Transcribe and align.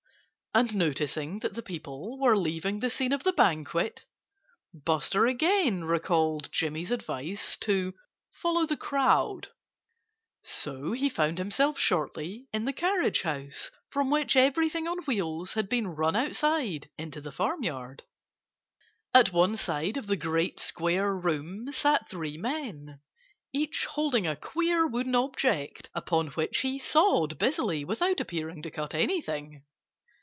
And 0.53 0.75
noticing 0.75 1.39
that 1.39 1.53
the 1.55 1.61
people 1.63 2.19
were 2.19 2.35
leaving 2.35 2.81
the 2.81 2.89
scene 2.89 3.13
of 3.13 3.23
the 3.23 3.31
banquet, 3.31 4.03
Buster 4.73 5.25
again 5.25 5.85
recalled 5.85 6.51
Jimmy 6.51 6.81
Rabbit's 6.81 6.91
advice 6.91 7.57
to 7.59 7.93
"follow 8.33 8.65
the 8.65 8.75
crowd." 8.75 9.47
So 10.43 10.91
he 10.91 11.07
found 11.07 11.37
himself 11.37 11.79
shortly 11.79 12.49
in 12.51 12.65
the 12.65 12.73
carriage 12.73 13.21
house, 13.21 13.71
from 13.91 14.09
which 14.09 14.35
everything 14.35 14.89
on 14.89 14.97
wheels 15.05 15.53
had 15.53 15.69
been 15.69 15.87
run 15.87 16.17
outside 16.17 16.89
into 16.97 17.21
the 17.21 17.31
farmyard. 17.31 18.03
At 19.13 19.31
one 19.31 19.55
side 19.55 19.95
of 19.95 20.07
the 20.07 20.17
great 20.17 20.59
square 20.59 21.15
room 21.15 21.71
sat 21.71 22.09
three 22.09 22.37
men, 22.37 22.99
each 23.53 23.85
holding 23.85 24.27
a 24.27 24.35
queer 24.35 24.85
wooden 24.85 25.15
object, 25.15 25.89
upon 25.93 26.27
which 26.31 26.57
he 26.57 26.77
sawed 26.77 27.37
busily 27.37 27.85
without 27.85 28.19
appearing 28.19 28.61
to 28.63 28.69
cut 28.71 28.93
anything. 28.93 29.63